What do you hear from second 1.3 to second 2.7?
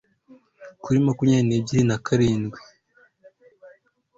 n'ebyiri nakarindwi